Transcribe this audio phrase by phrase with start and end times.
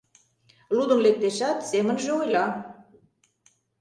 [0.75, 2.45] Лудын лектешат, семынже ойла.